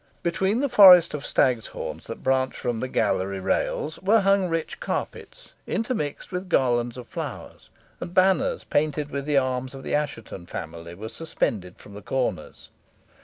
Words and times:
Between 0.23 0.61
the 0.61 0.67
forest 0.67 1.13
of 1.13 1.23
stags' 1.23 1.67
horns 1.67 2.07
that 2.07 2.23
branched 2.23 2.57
from 2.57 2.79
the 2.79 2.87
gallery 2.87 3.39
rails 3.39 3.99
were 3.99 4.21
hung 4.21 4.49
rich 4.49 4.79
carpets, 4.79 5.53
intermixed 5.67 6.31
with 6.31 6.49
garlands 6.49 6.97
of 6.97 7.07
flowers, 7.07 7.69
and 7.99 8.11
banners 8.11 8.63
painted 8.63 9.11
with 9.11 9.25
the 9.25 9.37
arms 9.37 9.75
of 9.75 9.83
the 9.83 9.93
Assheton 9.93 10.47
family, 10.47 10.95
were 10.95 11.07
suspended 11.09 11.77
from 11.77 11.93
the 11.93 12.01
corners. 12.01 12.69